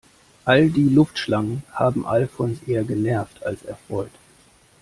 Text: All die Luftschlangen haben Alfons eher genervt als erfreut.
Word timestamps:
All 0.45 0.71
die 0.71 0.89
Luftschlangen 0.89 1.61
haben 1.73 2.07
Alfons 2.07 2.63
eher 2.63 2.83
genervt 2.83 3.43
als 3.45 3.61
erfreut. 3.65 4.09